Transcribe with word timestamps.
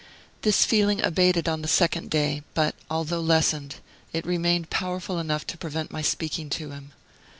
This 0.41 0.65
feeling 0.65 0.99
abated 1.03 1.47
on 1.47 1.61
the 1.61 1.67
second 1.67 2.09
day; 2.09 2.41
but, 2.55 2.73
although 2.89 3.19
lessened, 3.19 3.75
it 4.13 4.25
remained 4.25 4.71
powerful 4.71 5.19
enough 5.19 5.45
to 5.45 5.59
prevent 5.59 5.91
my 5.91 6.01
speaking 6.01 6.49
to 6.49 6.71
him. 6.71 6.93